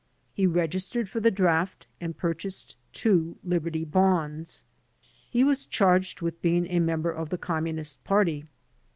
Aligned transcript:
He 0.33 0.47
registered 0.47 1.07
for 1.07 1.19
the 1.19 1.29
draft 1.29 1.85
and 1.99 2.17
purchased 2.17 2.75
two 2.91 3.37
Liberty 3.43 3.85
Bonds. 3.85 4.63
He 5.29 5.43
was 5.43 5.67
charged 5.67 6.21
with 6.21 6.41
being 6.41 6.65
a 6.69 6.79
member 6.79 7.11
of 7.11 7.29
the 7.29 7.37
Communist 7.37 8.03
Party. 8.03 8.45